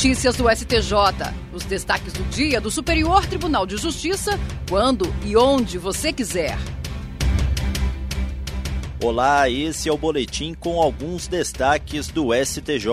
[0.00, 0.94] Notícias do STJ.
[1.52, 6.56] Os destaques do dia do Superior Tribunal de Justiça, quando e onde você quiser.
[9.04, 12.86] Olá, esse é o boletim com alguns destaques do STJ.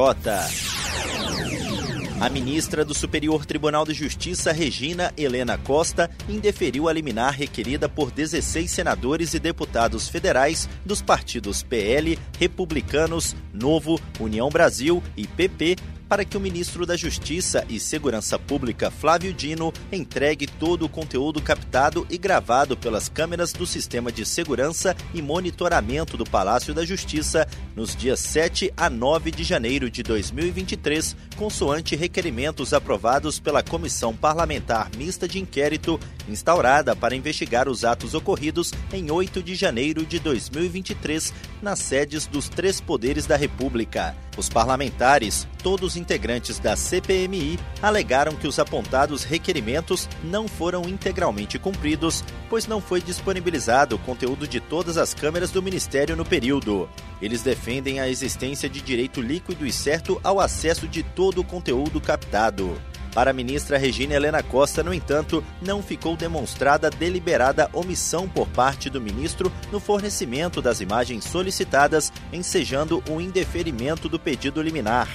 [2.19, 8.11] A ministra do Superior Tribunal de Justiça, Regina Helena Costa, indeferiu a liminar requerida por
[8.11, 16.23] 16 senadores e deputados federais dos partidos PL, Republicanos, Novo, União Brasil e PP para
[16.23, 22.05] que o ministro da Justiça e Segurança Pública, Flávio Dino, entregue todo o conteúdo captado
[22.09, 27.95] e gravado pelas câmeras do Sistema de Segurança e Monitoramento do Palácio da Justiça nos
[27.95, 35.27] dias 7 a 9 de janeiro de 2023, consoante requerimentos aprovados pela Comissão Parlamentar Mista
[35.27, 41.79] de Inquérito, instaurada para investigar os atos ocorridos em 8 de janeiro de 2023 nas
[41.79, 44.15] sedes dos três poderes da República.
[44.37, 52.23] Os parlamentares, todos integrantes da CPMI, alegaram que os apontados requerimentos não foram integralmente cumpridos,
[52.47, 56.87] pois não foi disponibilizado o conteúdo de todas as câmeras do Ministério no período.
[57.19, 61.99] Eles defendem a existência de direito líquido e certo ao acesso de todo o conteúdo
[61.99, 62.79] captado.
[63.13, 68.89] Para a ministra Regina Helena Costa, no entanto, não ficou demonstrada deliberada omissão por parte
[68.89, 75.07] do ministro no fornecimento das imagens solicitadas, ensejando o indeferimento do pedido liminar.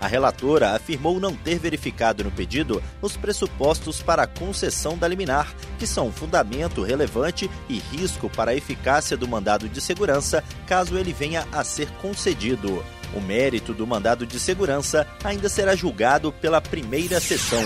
[0.00, 5.54] A relatora afirmou não ter verificado no pedido os pressupostos para a concessão da liminar,
[5.78, 11.12] que são fundamento relevante e risco para a eficácia do mandado de segurança caso ele
[11.12, 12.82] venha a ser concedido.
[13.14, 17.62] O mérito do mandado de segurança ainda será julgado pela primeira sessão.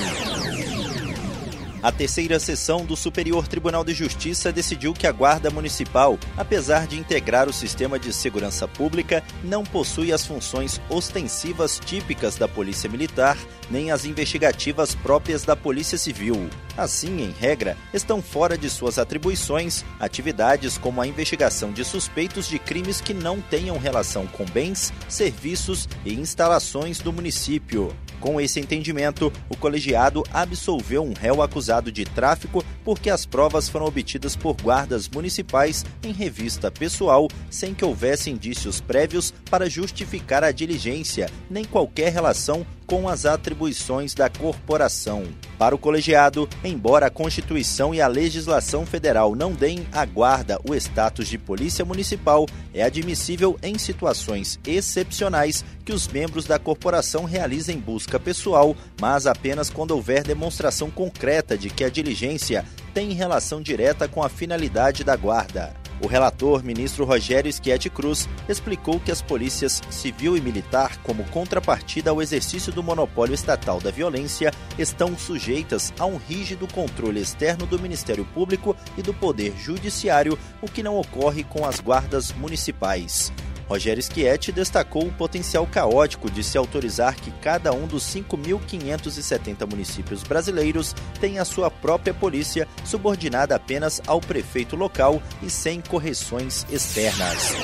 [1.84, 6.98] A terceira sessão do Superior Tribunal de Justiça decidiu que a Guarda Municipal, apesar de
[6.98, 13.36] integrar o sistema de segurança pública, não possui as funções ostensivas típicas da Polícia Militar,
[13.70, 16.48] nem as investigativas próprias da Polícia Civil.
[16.74, 22.58] Assim, em regra, estão fora de suas atribuições atividades como a investigação de suspeitos de
[22.58, 27.94] crimes que não tenham relação com bens, serviços e instalações do município.
[28.20, 33.86] Com esse entendimento, o colegiado absolveu um réu acusado de tráfico porque as provas foram
[33.86, 40.52] obtidas por guardas municipais em revista pessoal, sem que houvesse indícios prévios para justificar a
[40.52, 45.24] diligência, nem qualquer relação com as atribuições da corporação.
[45.58, 50.74] Para o colegiado, embora a Constituição e a legislação federal não deem à guarda o
[50.74, 57.78] status de polícia municipal, é admissível em situações excepcionais que os membros da corporação realizem
[57.78, 64.08] busca pessoal, mas apenas quando houver demonstração concreta de que a diligência tem relação direta
[64.08, 65.83] com a finalidade da guarda.
[66.00, 72.10] O relator, ministro Rogério Schietti Cruz, explicou que as polícias civil e militar, como contrapartida
[72.10, 77.78] ao exercício do monopólio estatal da violência, estão sujeitas a um rígido controle externo do
[77.78, 83.32] Ministério Público e do Poder Judiciário, o que não ocorre com as guardas municipais.
[83.68, 90.22] Rogério Schietti destacou o potencial caótico de se autorizar que cada um dos 5.570 municípios
[90.22, 97.54] brasileiros tenha a sua própria polícia, subordinada apenas ao prefeito local e sem correções externas.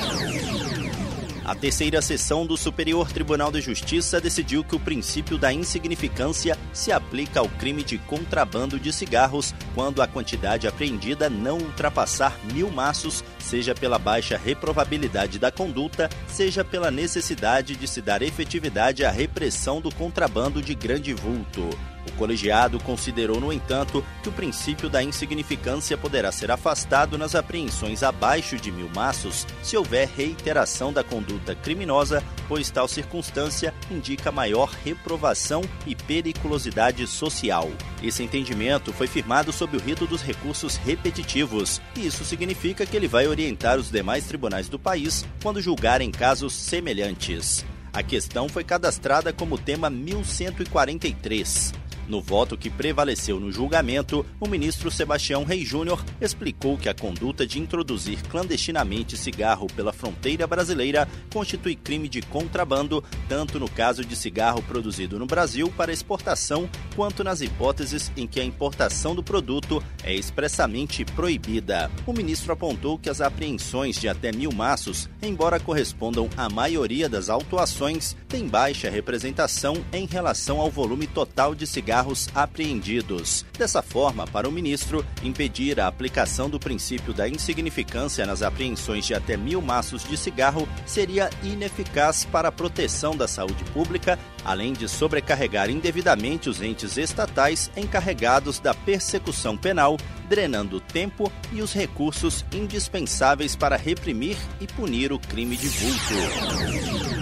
[1.51, 6.93] A terceira sessão do Superior Tribunal de Justiça decidiu que o princípio da insignificância se
[6.93, 13.21] aplica ao crime de contrabando de cigarros quando a quantidade apreendida não ultrapassar mil maços,
[13.37, 19.81] seja pela baixa reprovabilidade da conduta, seja pela necessidade de se dar efetividade à repressão
[19.81, 21.69] do contrabando de grande vulto.
[22.07, 28.03] O colegiado considerou, no entanto, que o princípio da insignificância poderá ser afastado nas apreensões
[28.03, 34.69] abaixo de mil maços se houver reiteração da conduta criminosa, pois tal circunstância indica maior
[34.83, 37.69] reprovação e periculosidade social.
[38.01, 43.07] Esse entendimento foi firmado sob o rito dos recursos repetitivos, e isso significa que ele
[43.07, 47.63] vai orientar os demais tribunais do país quando julgarem casos semelhantes.
[47.93, 51.80] A questão foi cadastrada como tema 1143.
[52.11, 57.47] No voto que prevaleceu no julgamento, o ministro Sebastião Rei Júnior explicou que a conduta
[57.47, 64.13] de introduzir clandestinamente cigarro pela fronteira brasileira constitui crime de contrabando, tanto no caso de
[64.13, 69.81] cigarro produzido no Brasil para exportação, quanto nas hipóteses em que a importação do produto
[70.03, 71.91] é expressamente proibida.
[72.05, 77.29] O ministro apontou que as apreensões de até mil maços, embora correspondam à maioria das
[77.29, 83.45] autuações, têm baixa representação em relação ao volume total de cigarro cigarros apreendidos.
[83.57, 89.13] Dessa forma, para o ministro, impedir a aplicação do princípio da insignificância nas apreensões de
[89.13, 94.87] até mil maços de cigarro seria ineficaz para a proteção da saúde pública, além de
[94.87, 99.90] sobrecarregar indevidamente os entes estatais encarregados da persecução penal,
[100.29, 107.21] drenando o tempo e os recursos indispensáveis para reprimir e punir o crime de vulto.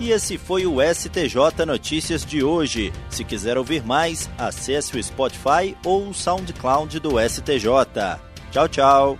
[0.00, 2.92] E esse foi o STJ Notícias de hoje.
[3.08, 8.20] Se quiser ouvir mais, acesse o Spotify ou o SoundCloud do STJ.
[8.50, 9.18] Tchau, tchau.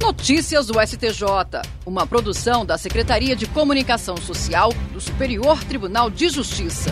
[0.00, 1.22] Notícias do STJ,
[1.86, 6.90] uma produção da Secretaria de Comunicação Social do Superior Tribunal de Justiça.